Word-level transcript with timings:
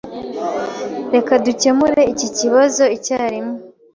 Reka 1.13 1.33
dukemure 1.45 2.01
iki 2.13 2.27
kibazo 2.37 2.83
icyarimwe. 2.97 3.57